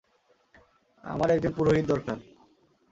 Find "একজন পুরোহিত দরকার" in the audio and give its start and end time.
1.31-2.17